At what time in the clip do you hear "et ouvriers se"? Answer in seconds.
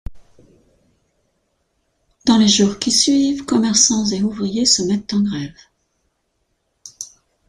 4.07-4.81